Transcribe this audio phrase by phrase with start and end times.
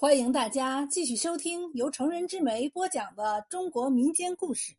[0.00, 4.74] 欢迎大家继续收听由成人之美播讲的中国民间故事。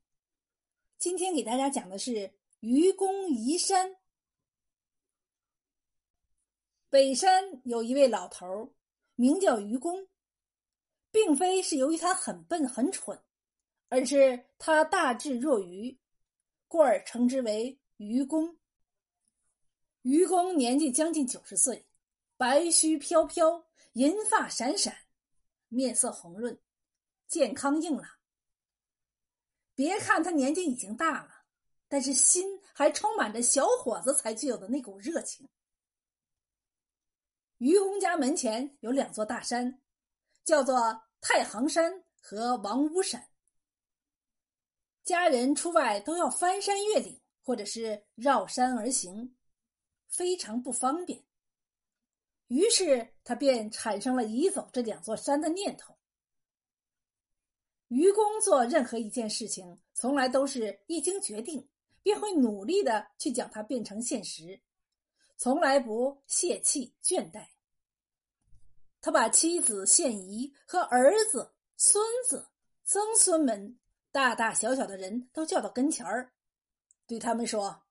[0.97, 3.97] 今天给大家讲的是愚公移山。
[6.89, 8.73] 北山有一位老头，
[9.13, 10.07] 名叫愚公，
[11.11, 13.21] 并非是由于他很笨很蠢，
[13.89, 15.95] 而是他大智若愚，
[16.67, 18.57] 故而称之为愚公。
[20.01, 21.85] 愚公年纪将近九十岁，
[22.37, 24.97] 白须飘飘，银发闪闪。
[25.73, 26.59] 面色红润，
[27.27, 28.05] 健康硬朗。
[29.73, 31.45] 别看他年纪已经大了，
[31.87, 35.47] 但是心还充满着小伙子才具有的那股热情。
[37.59, 39.81] 愚公家门前有两座大山，
[40.43, 43.29] 叫做太行山和王屋山。
[45.05, 49.37] 家人出外都要翻山越岭，或者是绕山而行，
[50.09, 51.23] 非常不方便。
[52.51, 55.95] 于是他便产生了移走这两座山的念头。
[57.87, 61.65] 愚公做任何一件事情，从来都是一经决定，
[62.03, 64.61] 便会努力的去将它变成现实，
[65.37, 67.47] 从来不泄气倦怠。
[68.99, 72.49] 他把妻子献仪和儿子、孙子、
[72.83, 73.79] 曾孙们，
[74.11, 76.33] 大大小小的人都叫到跟前儿，
[77.07, 77.83] 对他们说：“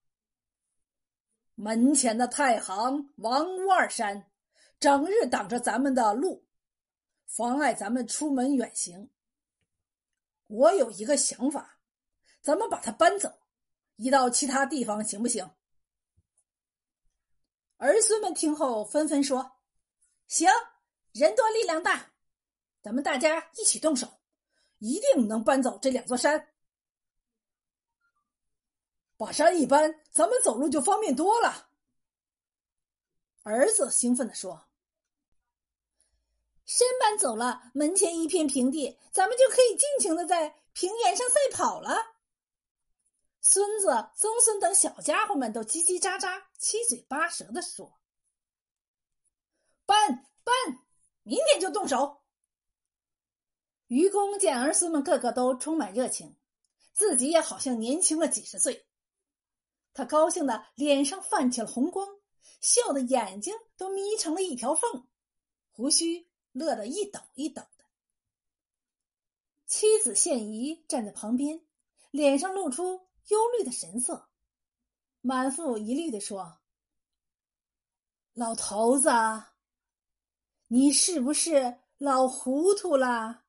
[1.56, 4.22] 门前的太行、王屋二山。”
[4.80, 6.42] 整日挡着咱们的路，
[7.26, 9.10] 妨碍咱们出门远行。
[10.46, 11.78] 我有一个想法，
[12.40, 13.30] 咱们把它搬走，
[13.96, 15.50] 移到其他地方，行不行？
[17.76, 19.58] 儿孙们听后纷纷说
[20.26, 20.48] ：“行，
[21.12, 22.12] 人多力量大，
[22.80, 24.08] 咱们大家一起动手，
[24.78, 26.48] 一定能搬走这两座山。
[29.18, 31.68] 把山一搬，咱们走路就方便多了。”
[33.44, 34.69] 儿子兴奋地说。
[36.72, 41.96] 身搬走了，门前一片平地，咱们就可以尽情的在平原上赛跑了。
[43.40, 47.98] 孙子、曾孙等小家伙们都叽叽喳喳、七嘴八舌的说
[49.84, 50.54] ：“搬搬，
[51.24, 52.22] 明天就动手。”
[53.88, 56.36] 愚公见儿孙们个个都充满热情，
[56.92, 58.86] 自己也好像年轻了几十岁，
[59.92, 62.06] 他高兴的脸上泛起了红光，
[62.60, 65.08] 笑的眼睛都眯成了一条缝，
[65.72, 66.29] 胡须。
[66.52, 67.84] 乐得一抖一抖的，
[69.66, 71.64] 妻子献仪站在旁边，
[72.10, 74.28] 脸上露出忧虑的神色，
[75.20, 76.60] 满腹疑虑的说
[78.34, 79.10] ：“老头子，
[80.66, 83.44] 你是不是老糊涂了？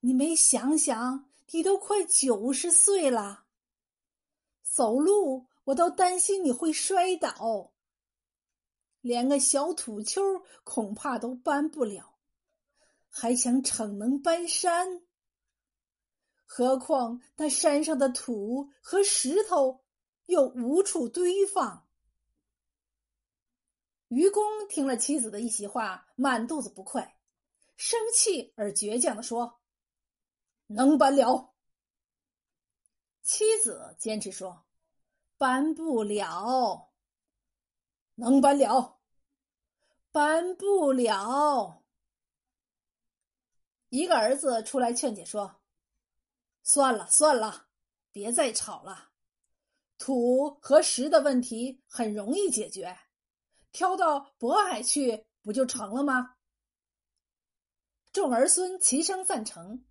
[0.00, 3.46] 你没想想，你都快九十岁了，
[4.62, 7.70] 走路我都担心你会摔倒。”
[9.04, 10.22] 连个小土丘
[10.64, 12.16] 恐怕都搬不了，
[13.10, 15.02] 还想逞能搬山？
[16.46, 19.84] 何况那山上的土和石头
[20.24, 21.86] 又无处堆放。
[24.08, 27.18] 愚公听了妻子的一席话，满肚子不快，
[27.76, 29.60] 生气而倔强的说
[30.66, 31.52] ：“能搬了。”
[33.20, 34.64] 妻子坚持说
[35.36, 36.92] ：“搬不了。”
[38.16, 38.98] 能搬了，
[40.12, 41.82] 搬不了。
[43.88, 45.60] 一个儿子出来劝解说
[46.62, 47.68] ：“算了算了，
[48.10, 49.10] 别再吵了。
[49.98, 52.98] 土和石的问题很容易解决，
[53.72, 56.36] 挑到渤海去不就成了吗？”
[58.12, 59.84] 众儿孙齐声赞成。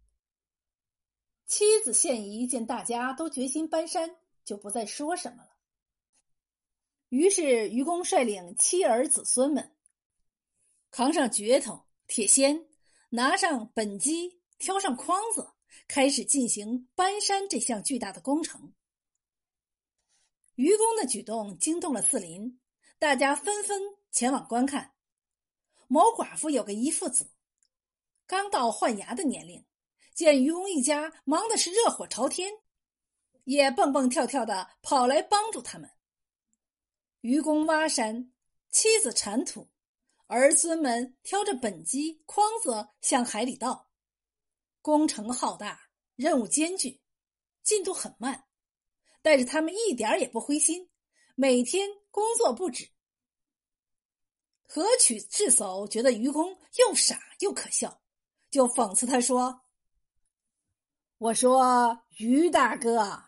[1.46, 5.50] 妻子献仪见大家都决心搬山，就不再说什么了。
[7.14, 9.72] 于是，愚公率领妻儿子孙们，
[10.90, 12.66] 扛上镢头、铁锨，
[13.12, 15.54] 拿上本机，挑上筐子，
[15.88, 18.74] 开始进行搬山这项巨大的工程。
[20.56, 22.60] 愚公的举动惊动了四邻，
[22.98, 23.80] 大家纷纷
[24.12, 24.96] 前往观看。
[25.88, 27.30] 某寡妇有个姨父子，
[28.26, 29.64] 刚到换牙的年龄，
[30.16, 32.52] 见愚公一家忙的是热火朝天，
[33.44, 35.88] 也蹦蹦跳跳的跑来帮助他们。
[37.24, 38.34] 愚公挖山，
[38.70, 39.70] 妻子铲土，
[40.28, 43.90] 儿孙们挑着本机筐子向海里倒。
[44.82, 45.80] 工程浩大，
[46.18, 47.00] 任务艰巨，
[47.64, 48.44] 进度很慢，
[49.22, 50.90] 但是他们一点也不灰心，
[51.36, 52.90] 每天工作不止。
[54.68, 58.02] 何曲智叟觉得愚公又傻又可笑，
[58.52, 59.62] 就讽刺他说
[61.20, 63.24] ：“我说于大哥，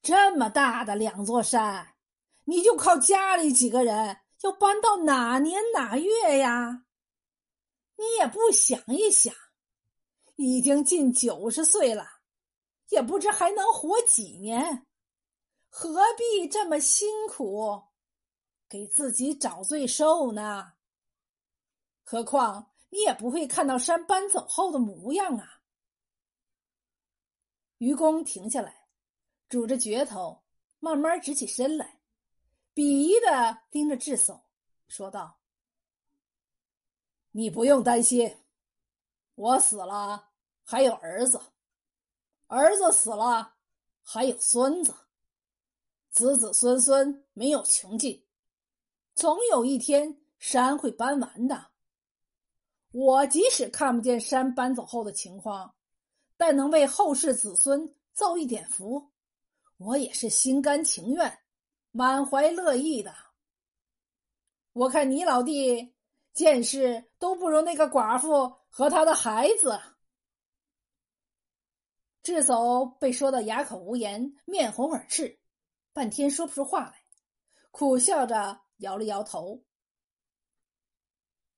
[0.00, 1.94] 这么大的两座山。”
[2.48, 6.86] 你就靠家里几个人，要搬到哪年哪月呀？
[7.96, 9.34] 你也不想一想，
[10.36, 12.06] 已经近九十岁了，
[12.88, 14.86] 也不知还能活几年，
[15.68, 17.82] 何必这么辛苦，
[18.66, 20.72] 给自己找罪受呢？
[22.02, 25.60] 何况你也不会看到山搬走后的模样啊！
[27.76, 28.88] 愚公停下来，
[29.50, 30.42] 拄着镢头，
[30.78, 31.97] 慢慢直起身来，
[32.78, 34.40] 鄙夷的盯着智叟，
[34.86, 35.40] 说道
[37.34, 38.38] ：“你不用担心，
[39.34, 40.28] 我死了
[40.62, 41.40] 还有儿子，
[42.46, 43.56] 儿子死了
[44.00, 44.94] 还有孙子，
[46.12, 48.24] 子子孙孙没有穷尽，
[49.12, 51.72] 总有一天山会搬完的。
[52.92, 55.74] 我即使看不见山搬走后的情况。”
[56.40, 59.10] 但能为后世子孙造一点福，
[59.78, 61.40] 我也是心甘情愿、
[61.90, 63.14] 满怀乐意的。
[64.72, 65.94] 我看你老弟
[66.32, 69.80] 见识都不如那个寡妇和他的孩子。
[72.22, 75.38] 智叟被说的哑口无言，面红耳赤，
[75.92, 77.02] 半天说不出话来，
[77.70, 79.64] 苦笑着摇了摇头。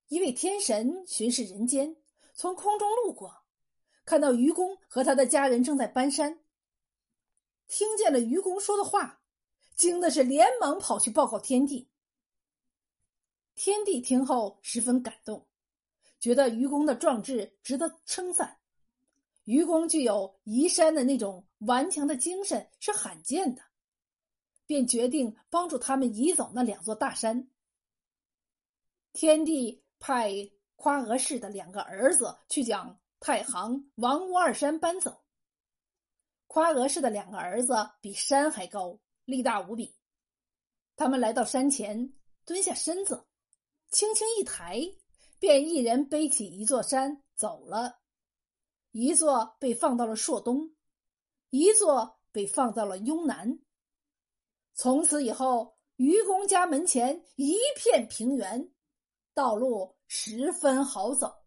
[0.07, 1.97] 一位天神巡视人间，
[2.35, 3.45] 从空中路过。
[4.05, 6.41] 看到愚公和他的家人正在搬山，
[7.69, 9.20] 听见了愚公说的话，
[9.81, 11.89] 惊的是连忙跑去报告天帝。
[13.55, 15.47] 天帝听后十分感动，
[16.19, 18.59] 觉得愚公的壮志值得称赞。
[19.45, 23.63] 愚公具有移山的那种顽强的精神是罕见的，
[24.67, 27.49] 便决定帮助他们移走那两座大山。
[29.15, 30.31] 天帝派
[30.77, 33.01] 夸娥氏的两个儿子去讲。
[33.23, 35.21] 太行、王屋二山搬走。
[36.47, 39.97] 夸娥氏的两个儿子比山还高，力大无比。
[40.97, 42.13] 他们来到山前，
[42.45, 43.27] 蹲下身子，
[43.91, 44.81] 轻轻一抬，
[45.39, 48.01] 便一人背起一座山走了。
[48.91, 50.75] 一座被放到了朔东，
[51.51, 53.61] 一座被放到了雍南。
[54.75, 58.73] 从此以后，愚公家门前一片平原，
[59.33, 61.40] 道路十分好走。